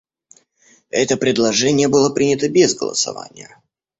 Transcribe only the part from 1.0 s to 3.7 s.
предложение было принято без голосования.